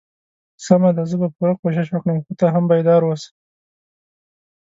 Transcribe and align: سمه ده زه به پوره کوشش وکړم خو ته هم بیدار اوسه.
سمه 0.65 0.89
ده 0.95 1.03
زه 1.09 1.15
به 1.21 1.27
پوره 1.35 1.53
کوشش 1.61 1.87
وکړم 1.91 2.17
خو 2.25 2.33
ته 2.39 2.45
هم 2.53 2.63
بیدار 2.71 3.01
اوسه. 3.05 3.29